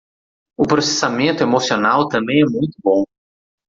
O 0.57 0.63
processamento 0.63 1.43
emocional 1.43 2.07
também 2.07 2.41
é 2.41 2.45
muito 2.45 2.75
bom 2.83 3.03